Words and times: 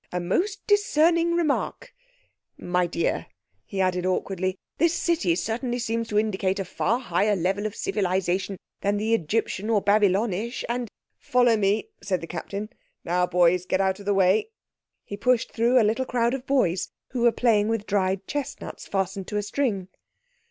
A 0.11 0.19
most 0.19 0.65
discerning 0.65 1.33
remark—my 1.35 2.87
dear," 2.87 3.27
he 3.65 3.79
added 3.79 4.03
awkwardly; 4.03 4.55
"this 4.79 4.95
city 4.95 5.35
certainly 5.35 5.77
seems 5.77 6.07
to 6.07 6.17
indicate 6.17 6.57
a 6.57 6.65
far 6.65 6.97
higher 6.97 7.35
level 7.35 7.67
of 7.67 7.75
civilization 7.75 8.57
than 8.79 8.97
the 8.97 9.13
Egyptian 9.13 9.69
or 9.69 9.79
Babylonish, 9.79 10.65
and—" 10.67 10.89
"Follow 11.19 11.55
me," 11.55 11.89
said 12.01 12.19
the 12.19 12.25
Captain. 12.25 12.69
"Now, 13.05 13.27
boys, 13.27 13.67
get 13.67 13.79
out 13.79 13.99
of 13.99 14.07
the 14.07 14.15
way." 14.15 14.49
He 15.03 15.17
pushed 15.17 15.51
through 15.51 15.79
a 15.79 15.85
little 15.85 16.05
crowd 16.05 16.33
of 16.33 16.47
boys 16.47 16.89
who 17.09 17.21
were 17.21 17.31
playing 17.31 17.67
with 17.67 17.85
dried 17.85 18.25
chestnuts 18.25 18.87
fastened 18.87 19.27
to 19.27 19.37
a 19.37 19.43
string. 19.43 19.87